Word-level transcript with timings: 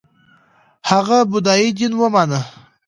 هغه 0.89 1.17
بودايي 1.31 1.69
دین 1.77 1.93
ومانه 1.97 2.41